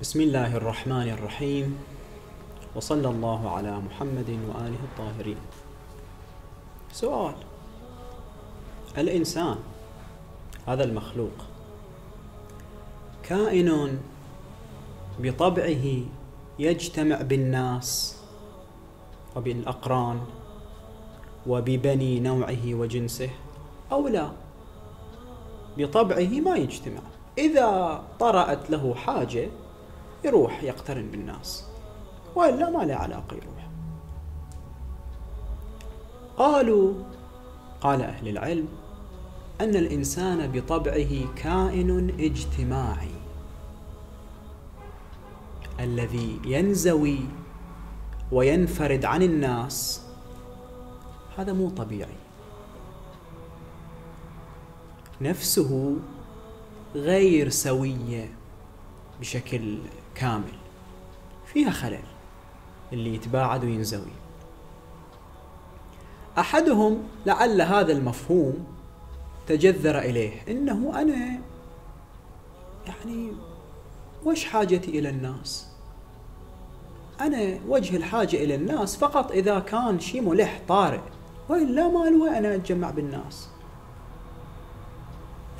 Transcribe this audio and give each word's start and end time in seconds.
بسم 0.00 0.20
الله 0.20 0.56
الرحمن 0.56 1.08
الرحيم 1.12 1.78
وصلى 2.76 3.08
الله 3.08 3.50
على 3.50 3.72
محمد 3.80 4.30
وآله 4.48 4.80
الطاهرين 4.88 5.36
سؤال 6.92 7.34
الإنسان 8.98 9.56
هذا 10.66 10.84
المخلوق 10.84 11.36
كائن 13.22 13.98
بطبعه 15.20 15.84
يجتمع 16.58 17.20
بالناس 17.20 18.16
وبالأقران 19.36 20.18
وببني 21.46 22.20
نوعه 22.20 22.64
وجنسه 22.64 23.30
أو 23.92 24.08
لا 24.08 24.32
بطبعه 25.78 26.32
ما 26.40 26.56
يجتمع 26.56 27.00
إذا 27.38 28.02
طرأت 28.20 28.70
له 28.70 28.94
حاجة 28.94 29.48
يروح 30.24 30.62
يقترن 30.62 31.10
بالناس. 31.10 31.64
وإلا 32.34 32.70
ما 32.70 32.84
له 32.84 32.94
علاقة 32.94 33.36
يروح. 33.36 33.68
قالوا 36.36 36.94
قال 37.80 38.02
أهل 38.02 38.28
العلم 38.28 38.68
أن 39.60 39.76
الإنسان 39.76 40.52
بطبعه 40.52 41.34
كائن 41.36 42.14
اجتماعي 42.20 43.10
الذي 45.80 46.40
ينزوي 46.44 47.18
وينفرد 48.32 49.04
عن 49.04 49.22
الناس. 49.22 50.02
هذا 51.36 51.52
مو 51.52 51.70
طبيعي. 51.70 52.16
نفسه 55.20 55.96
غير 56.94 57.48
سوية. 57.48 58.39
بشكل 59.20 59.78
كامل. 60.14 60.52
فيها 61.46 61.70
خلل 61.70 62.02
اللي 62.92 63.14
يتباعد 63.14 63.64
وينزوي. 63.64 64.12
أحدهم 66.38 67.02
لعل 67.26 67.60
هذا 67.60 67.92
المفهوم 67.92 68.66
تجذر 69.46 69.98
إليه. 69.98 70.42
إنه 70.48 71.00
أنا 71.00 71.40
يعني 72.86 73.32
وش 74.24 74.44
حاجتي 74.44 74.98
إلى 74.98 75.08
الناس؟ 75.08 75.66
أنا 77.20 77.58
وجه 77.68 77.96
الحاجة 77.96 78.36
إلى 78.36 78.54
الناس 78.54 78.96
فقط 78.96 79.32
إذا 79.32 79.58
كان 79.58 80.00
شيء 80.00 80.22
ملح 80.22 80.60
طارئ 80.68 81.00
وإلا 81.48 81.88
ما 81.88 82.10
له 82.10 82.38
أنا 82.38 82.54
أتجمع 82.54 82.90
بالناس. 82.90 83.48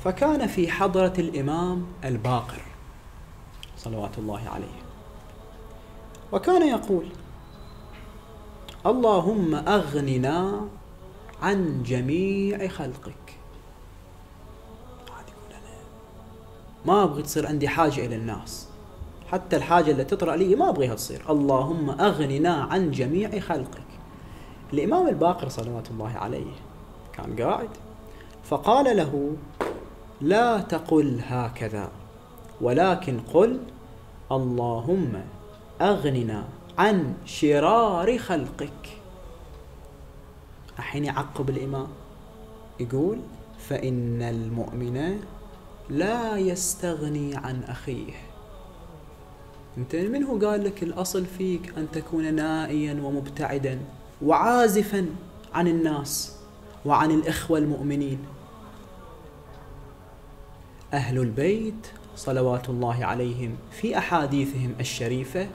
فكان 0.03 0.47
في 0.47 0.71
حضرة 0.71 1.13
الإمام 1.17 1.85
الباقر. 2.03 2.70
صلوات 3.83 4.17
الله 4.17 4.49
عليه. 4.49 4.81
وكان 6.31 6.67
يقول 6.67 7.05
اللهم 8.85 9.55
أغننا 9.55 10.67
عن 11.41 11.83
جميع 11.83 12.67
خلقك. 12.67 13.37
ما 16.85 17.03
أبغي 17.03 17.23
تصير 17.23 17.47
عندي 17.47 17.67
حاجة 17.67 18.05
إلى 18.05 18.15
الناس. 18.15 18.67
حتى 19.31 19.55
الحاجة 19.55 19.91
اللي 19.91 20.03
تطرأ 20.03 20.35
لي 20.35 20.55
ما 20.55 20.69
أبغيها 20.69 20.95
تصير. 20.95 21.25
اللهم 21.29 21.89
أغننا 21.89 22.53
عن 22.63 22.91
جميع 22.91 23.39
خلقك. 23.39 23.83
الإمام 24.73 25.07
الباقر 25.07 25.49
صلوات 25.49 25.91
الله 25.91 26.11
عليه 26.17 26.53
كان 27.13 27.35
قاعد 27.41 27.69
فقال 28.43 28.97
له 28.97 29.35
لا 30.21 30.61
تقل 30.61 31.21
هكذا. 31.27 31.91
ولكن 32.61 33.19
قل 33.33 33.59
اللهم 34.31 35.21
أغننا 35.81 36.43
عن 36.77 37.13
شرار 37.25 38.17
خلقك. 38.17 38.97
الحين 40.79 41.05
يعقب 41.05 41.49
الإمام 41.49 41.87
يقول 42.79 43.19
فإن 43.59 44.21
المؤمن 44.21 45.19
لا 45.89 46.37
يستغني 46.37 47.35
عن 47.35 47.63
أخيه. 47.63 48.13
أنت 49.77 49.95
من 49.95 50.23
هو 50.23 50.37
قال 50.47 50.63
لك 50.63 50.83
الأصل 50.83 51.25
فيك 51.25 51.77
أن 51.77 51.91
تكون 51.91 52.33
نائيا 52.33 52.93
ومبتعدا 52.93 53.79
وعازفا 54.21 55.05
عن 55.53 55.67
الناس 55.67 56.37
وعن 56.85 57.11
الإخوة 57.11 57.59
المؤمنين؟ 57.59 58.19
أهل 60.93 61.17
البيت 61.17 61.87
صلوات 62.21 62.69
الله 62.69 63.05
عليهم 63.05 63.57
في 63.71 63.97
أحاديثهم 63.97 64.75
الشريفة 64.79 65.47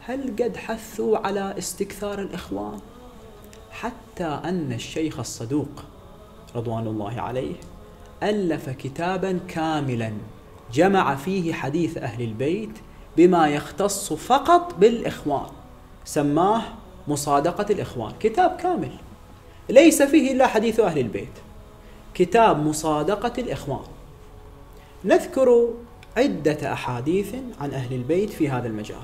هل 0.00 0.36
قد 0.42 0.56
حثوا 0.56 1.18
على 1.18 1.54
استكثار 1.58 2.18
الإخوان؟ 2.18 2.78
حتى 3.70 4.24
أن 4.24 4.72
الشيخ 4.72 5.18
الصدوق 5.18 5.84
رضوان 6.56 6.86
الله 6.86 7.20
عليه 7.20 7.54
ألف 8.22 8.70
كتابا 8.70 9.40
كاملا 9.48 10.12
جمع 10.72 11.14
فيه 11.14 11.52
حديث 11.52 11.98
أهل 11.98 12.22
البيت 12.22 12.78
بما 13.16 13.48
يختص 13.48 14.12
فقط 14.12 14.74
بالإخوان 14.74 15.46
سماه 16.04 16.62
مصادقة 17.08 17.66
الإخوان 17.70 18.12
كتاب 18.20 18.56
كامل 18.56 18.92
ليس 19.68 20.02
فيه 20.02 20.32
إلا 20.32 20.46
حديث 20.46 20.80
أهل 20.80 20.98
البيت 20.98 21.38
كتاب 22.14 22.66
مصادقة 22.66 23.32
الإخوان. 23.38 23.84
نذكر 25.04 25.68
عدة 26.16 26.72
أحاديث 26.72 27.34
عن 27.60 27.70
أهل 27.70 27.94
البيت 27.94 28.30
في 28.30 28.48
هذا 28.48 28.68
المجال. 28.68 29.02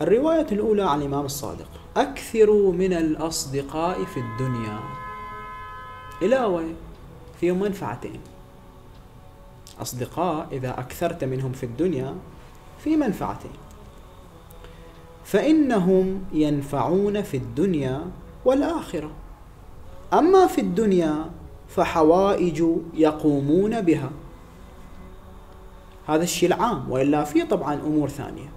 الرواية 0.00 0.46
الأولى 0.52 0.82
عن 0.82 1.00
الإمام 1.00 1.24
الصادق. 1.24 1.68
أكثروا 1.96 2.72
من 2.72 2.92
الأصدقاء 2.92 4.04
في 4.04 4.20
الدنيا. 4.20 4.78
إلى 6.22 6.44
وين؟ 6.44 6.74
فيهم 7.40 7.60
منفعتين. 7.60 8.20
أصدقاء 9.82 10.48
إذا 10.52 10.70
أكثرت 10.70 11.24
منهم 11.24 11.52
في 11.52 11.66
الدنيا 11.66 12.14
في 12.78 12.96
منفعتين. 12.96 13.50
فإنهم 15.24 16.24
ينفعون 16.32 17.22
في 17.22 17.36
الدنيا 17.36 18.10
والآخرة. 18.44 19.10
أما 20.12 20.46
في 20.46 20.60
الدنيا 20.60 21.30
فحوائج 21.68 22.64
يقومون 22.94 23.80
بها. 23.80 24.10
هذا 26.06 26.22
الشيء 26.22 26.48
العام 26.48 26.90
وإلا 26.90 27.24
في 27.24 27.42
طبعا 27.42 27.74
أمور 27.74 28.08
ثانية. 28.08 28.48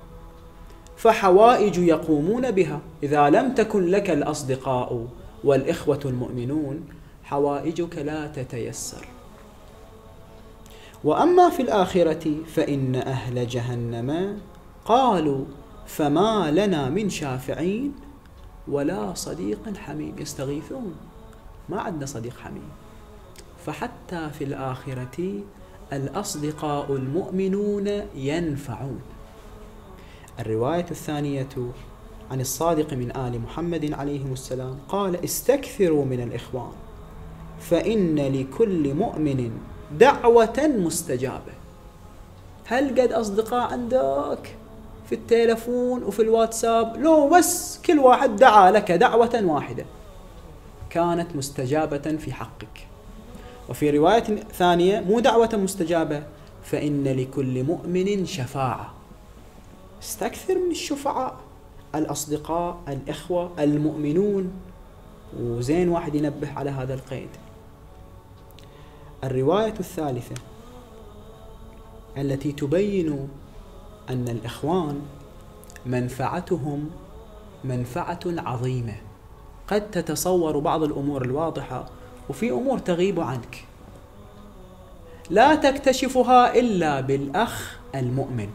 فحوائج 0.98 1.78
يقومون 1.78 2.52
بها. 2.52 2.80
إذا 3.04 3.30
لم 3.30 3.54
تكن 3.54 3.86
لك 3.86 4.10
الأصدقاء 4.10 5.08
والإخوة 5.44 6.00
المؤمنون 6.06 6.86
حوائجك 7.24 7.98
لا 7.98 8.28
تتيسر. 8.28 9.08
وأما 11.04 11.50
في 11.50 11.62
الآخرة 11.62 12.36
فإن 12.46 12.96
أهل 12.96 13.48
جهنم 13.48 14.40
قالوا 14.86 15.46
فما 15.86 16.52
لنا 16.52 16.90
من 16.90 17.10
شافعين 17.10 17.94
ولا 18.68 19.14
صديق 19.14 19.78
حميم. 19.78 20.16
يستغيثون. 20.20 20.96
ما 21.70 21.82
عندنا 21.82 22.06
صديق 22.06 22.38
حميم. 22.38 22.70
فحتى 23.66 24.30
في 24.30 24.44
الآخرة 24.44 25.44
الأصدقاء 25.94 26.92
المؤمنون 26.92 27.88
ينفعون. 28.16 29.02
الرواية 30.40 30.86
الثانية 30.92 31.50
عن 32.32 32.42
الصادق 32.42 32.94
من 32.94 33.18
آل 33.18 33.42
محمد 33.42 33.94
عليه 33.94 34.26
السلام 34.34 34.78
قال 34.90 35.24
استكثروا 35.24 36.06
من 36.06 36.22
الإخوان 36.22 36.72
فإن 37.60 38.16
لكل 38.20 38.94
مؤمن 38.94 39.52
دعوة 40.00 40.68
مستجابة. 40.68 41.54
هل 42.66 43.02
قد 43.02 43.12
أصدقاء 43.12 43.72
عندك 43.72 44.56
في 45.10 45.16
التلفون 45.16 46.04
وفي 46.04 46.22
الواتساب؟ 46.22 46.98
لو 46.98 47.30
بس 47.30 47.82
كل 47.86 48.00
واحد 48.00 48.36
دعا 48.36 48.72
لك 48.72 48.92
دعوة 48.92 49.42
واحدة 49.44 49.86
كانت 50.90 51.36
مستجابة 51.36 52.18
في 52.18 52.34
حقك. 52.34 52.88
وفي 53.70 53.90
رواية 53.90 54.24
ثانية 54.54 55.00
مو 55.00 55.20
دعوة 55.20 55.50
مستجابة 55.54 56.24
فإن 56.64 57.04
لكل 57.04 57.64
مؤمن 57.64 58.26
شفاعة. 58.26 58.94
استكثر 60.04 60.56
من 60.56 60.72
الشفعاء 60.72 61.36
الأصدقاء 61.96 62.78
الإخوة 62.88 63.52
المؤمنون. 63.60 64.52
وزين 65.40 65.90
واحد 65.90 66.16
ينبه 66.16 66.52
على 66.52 66.70
هذا 66.70 66.94
القيد. 66.94 67.30
الرواية 69.24 69.74
الثالثة 69.80 70.36
التي 72.18 72.52
تبين 72.52 73.28
أن 74.10 74.30
الإخوان 74.30 75.02
منفعتهم 75.86 76.90
منفعة 77.64 78.20
عظيمة. 78.26 78.96
قد 79.68 79.92
تتصور 79.92 80.60
بعض 80.60 80.84
الأمور 80.84 81.26
الواضحة 81.26 81.86
وفي 82.30 82.52
أمور 82.52 82.80
تغيب 82.80 83.20
عنك. 83.20 83.66
لا 85.30 85.56
تكتشفها 85.56 86.56
إلا 86.60 87.02
بالأخ 87.02 87.80
المؤمن. 87.96 88.50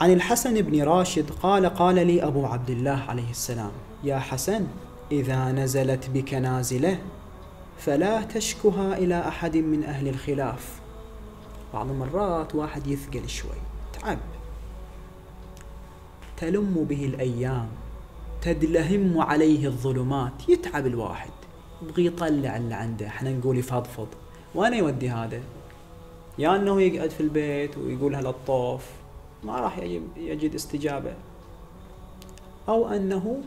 عن 0.00 0.12
الحسن 0.12 0.62
بن 0.62 0.82
راشد 0.82 1.30
قال 1.30 1.66
قال 1.66 2.06
لي 2.06 2.24
أبو 2.24 2.46
عبد 2.46 2.70
الله 2.70 3.04
عليه 3.08 3.30
السلام 3.30 3.70
يا 4.04 4.18
حسن 4.18 4.66
إذا 5.12 5.52
نزلت 5.52 6.10
بك 6.10 6.34
نازلة 6.34 6.98
فلا 7.78 8.22
تشكها 8.22 8.98
إلى 8.98 9.28
أحد 9.28 9.56
من 9.56 9.84
أهل 9.84 10.08
الخلاف. 10.08 10.80
بعض 11.74 11.90
المرات 11.90 12.54
واحد 12.54 12.86
يثقل 12.86 13.28
شوي 13.28 13.60
تعب. 13.92 14.18
تلم 16.36 16.86
به 16.88 17.04
الأيام. 17.04 17.68
تدلهم 18.42 19.20
عليه 19.20 19.66
الظلمات. 19.66 20.48
يتعب 20.48 20.86
الواحد. 20.86 21.30
يبغى 21.82 22.06
يطلع 22.06 22.56
اللي 22.56 22.74
عنده. 22.74 23.06
إحنا 23.06 23.32
نقول 23.32 23.58
يفضفض. 23.58 24.08
وأنا 24.54 24.76
يودي 24.76 25.10
هذا. 25.10 25.40
يا 26.38 26.56
انه 26.56 26.82
يقعد 26.82 27.10
في 27.10 27.20
البيت 27.20 27.78
ويقولها 27.78 28.22
للطوف 28.22 28.86
ما 29.44 29.60
راح 29.60 29.78
يجد 30.16 30.54
استجابة. 30.54 31.14
أو 32.68 32.88
أنه 32.88 33.42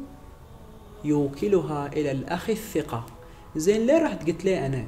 يوكلها 1.04 1.88
إلى 1.88 2.12
الأخ 2.12 2.50
الثقة. 2.50 3.06
زين 3.56 3.86
ليه 3.86 4.04
رحت؟ 4.04 4.28
قلت 4.28 4.46
لي 4.46 4.66
أنا؟ 4.66 4.86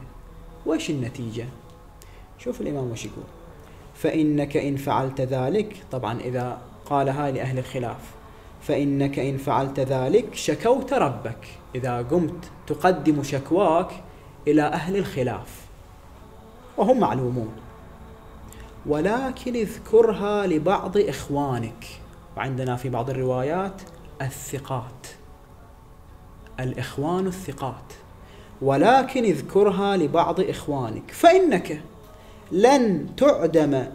وش 0.66 0.90
النتيجة؟ 0.90 1.46
شوف 2.40 2.62
الإمام 2.62 2.92
وش 2.92 3.06
يقول. 3.06 3.26
فإنك 3.96 4.58
إن 4.58 4.76
فعلت 4.76 5.22
ذلك 5.22 5.84
طبعا 5.92 6.20
إذا 6.20 6.62
قالها 6.86 7.32
لأهل 7.32 7.60
الخلاف. 7.60 8.16
فإنك 8.62 9.20
إن 9.20 9.38
فعلت 9.38 9.80
ذلك 9.80 10.36
شكوت 10.36 10.94
ربك. 10.94 11.48
إذا 11.76 11.98
قمت 11.98 12.52
تقدم 12.68 13.24
شكواك 13.24 13.92
إلى 14.48 14.62
أهل 14.62 14.98
الخلاف 14.98 15.66
وهم 16.78 17.00
معلومون. 17.00 17.52
ولكن 18.86 19.56
اذكرها 19.56 20.48
لبعض 20.48 20.98
إخوانك. 20.98 21.86
وعندنا 22.38 22.76
في 22.76 22.90
بعض 22.90 23.10
الروايات 23.10 23.82
الثقات. 24.22 25.08
الإخوان 26.60 27.28
الثقات. 27.28 27.94
ولكن 28.62 29.24
اذكرها 29.24 29.98
لبعض 29.98 30.40
إخوانك. 30.40 31.12
فإنك 31.12 31.82
لن 32.52 33.08
تعدم 33.18 33.86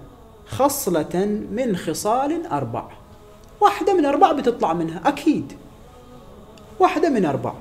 خصلة 0.46 1.44
من 1.52 1.76
خصال 1.76 2.46
أربع. 2.46 2.99
واحدة 3.60 3.94
من 3.94 4.04
أربع 4.04 4.32
بتطلع 4.32 4.72
منها 4.72 5.08
أكيد. 5.08 5.52
واحدة 6.80 7.08
من 7.08 7.24
أربع 7.24 7.54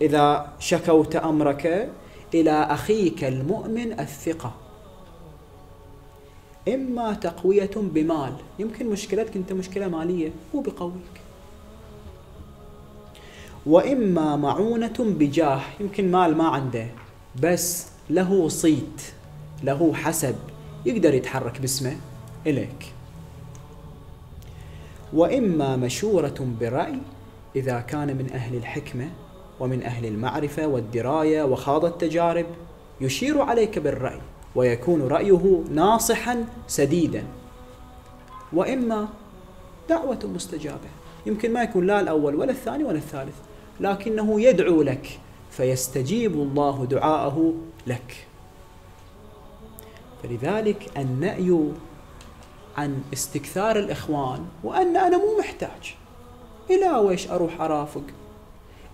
إذا 0.00 0.52
شكوت 0.58 1.16
أمرك 1.16 1.90
إلى 2.34 2.50
أخيك 2.50 3.24
المؤمن 3.24 4.00
الثقة. 4.00 4.52
إما 6.68 7.14
تقوية 7.14 7.70
بمال. 7.76 8.32
يمكن 8.58 8.86
مشكلتك 8.86 9.36
أنت 9.36 9.52
مشكلة 9.52 9.88
مالية 9.88 10.30
هو 10.54 10.60
بقويك. 10.60 11.20
وإما 13.66 14.36
معونة 14.36 14.94
بجاه. 14.98 15.60
يمكن 15.80 16.10
مال 16.10 16.36
ما 16.36 16.48
عنده 16.48 16.86
بس 17.42 17.86
له 18.10 18.48
صيت 18.48 19.02
له 19.62 19.94
حسب. 19.94 20.36
يقدر 20.86 21.14
يتحرك 21.14 21.60
باسمه 21.60 21.96
إليك. 22.46 22.92
وإما 25.14 25.76
مشورة 25.76 26.34
برأي 26.60 26.98
إذا 27.56 27.80
كان 27.80 28.16
من 28.16 28.32
أهل 28.32 28.56
الحكمة 28.56 29.10
ومن 29.60 29.82
أهل 29.82 30.06
المعرفة 30.06 30.66
والدراية 30.66 31.42
وخاض 31.42 31.84
التجارب 31.84 32.46
يشير 33.00 33.42
عليك 33.42 33.78
بالرأي 33.78 34.20
ويكون 34.54 35.02
رأيه 35.02 35.62
ناصحا 35.70 36.44
سديدا. 36.66 37.24
وإما 38.52 39.08
دعوة 39.88 40.18
مستجابة. 40.34 40.88
يمكن 41.26 41.52
ما 41.52 41.62
يكون 41.62 41.86
لا 41.86 42.00
الأول 42.00 42.34
ولا 42.34 42.50
الثاني 42.50 42.84
ولا 42.84 42.98
الثالث 42.98 43.34
لكنه 43.80 44.40
يدعو 44.40 44.82
لك 44.82 45.18
فيستجيب 45.50 46.32
الله 46.32 46.86
دعاءه 46.90 47.54
لك. 47.86 48.26
فلذلك 50.22 50.90
النأي 50.98 51.58
عن 52.76 53.02
استكثار 53.12 53.78
الإخوان 53.78 54.44
وأن 54.64 54.96
أنا 54.96 55.16
مو 55.16 55.38
محتاج. 55.38 55.94
إلى 56.70 56.90
ويش 56.90 57.30
أروح 57.30 57.60
أرافق؟ 57.60 58.02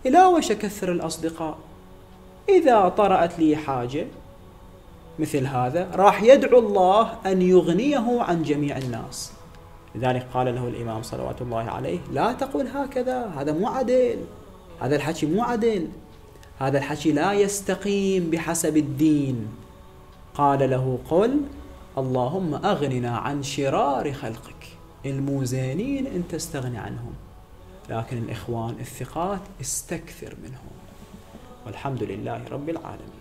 إلى 0.06 0.25
ويش 0.25 0.50
أكثر 0.50 0.93
الأصدقاء؟ 0.93 1.59
إذا 2.49 2.88
طرأت 2.88 3.38
لي 3.38 3.56
حاجة 3.56 4.06
مثل 5.19 5.47
هذا 5.47 5.91
راح 5.94 6.23
يدعو 6.23 6.59
الله 6.59 7.12
أن 7.27 7.43
يغنيه 7.43 8.23
عن 8.23 8.43
جميع 8.43 8.77
الناس. 8.79 9.32
لذلك 9.94 10.27
قال 10.35 10.55
له 10.55 10.69
الإمام 10.69 11.03
صلوات 11.03 11.43
الله 11.43 11.71
عليه 11.71 11.99
لا 12.12 12.32
تقل 12.32 12.67
هكذا 12.67 13.27
هذا 13.27 13.53
مو 13.53 13.69
عدل 13.69 14.19
هذا 14.81 14.97
الحكي 14.97 15.27
مو 15.27 15.43
عدل 15.43 15.88
هذا 16.59 16.79
الحكي 16.79 17.12
لا 17.12 17.32
يستقيم 17.32 18.31
بحسب 18.31 18.77
الدين. 18.77 19.49
قال 20.35 20.71
له 20.71 20.99
قل 21.11 21.41
اللهم 22.00 22.55
أغننا 22.55 23.17
عن 23.19 23.43
شرار 23.43 24.12
خلقك. 24.12 24.67
الموزانين 25.06 26.06
أنت 26.06 26.35
استغني 26.35 26.79
عنهم. 26.79 27.12
لكن 27.88 28.19
الإخوان 28.19 28.76
الثقات 28.81 29.41
استكثر 29.61 30.35
منهم. 30.43 30.70
والحمد 31.67 32.02
لله 32.02 32.44
رب 32.50 32.69
العالمين. 32.69 33.19